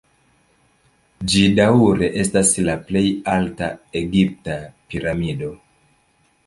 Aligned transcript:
Ĝi 1.33 1.43
daŭre 1.59 2.09
estas 2.23 2.55
la 2.69 2.77
plej 2.89 3.05
alta 3.35 3.69
egipta 4.03 4.61
piramido. 4.93 5.55